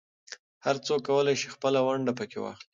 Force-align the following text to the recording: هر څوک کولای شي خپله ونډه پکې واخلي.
هر 0.65 0.75
څوک 0.85 1.01
کولای 1.07 1.35
شي 1.41 1.47
خپله 1.55 1.79
ونډه 1.83 2.13
پکې 2.19 2.37
واخلي. 2.41 2.67